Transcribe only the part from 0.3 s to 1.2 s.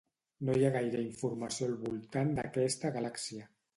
No hi ha gaire